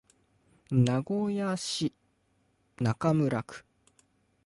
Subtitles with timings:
[0.71, 1.93] 名古屋市
[2.79, 3.63] 中村区